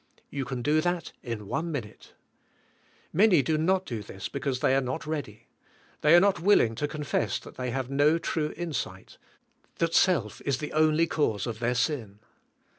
[0.31, 2.13] You can do that in one minute.
[3.13, 5.45] Many do not do this because they are not ready.
[6.01, 9.19] They are not willing to confess they have no true insight;
[9.77, 12.17] that self is the only cause of their sin.